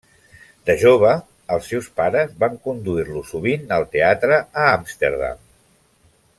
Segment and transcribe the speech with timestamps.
[0.69, 1.11] De jove,
[1.57, 5.49] els seus pares van conduir-lo sovint al teatre a Amsterdam.